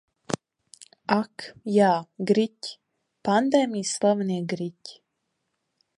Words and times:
Ak, 1.15 1.43
jā, 1.75 1.89
griķi. 2.31 2.73
Pandēmijas 3.29 3.95
slavenie 3.99 4.43
griķi. 4.55 5.01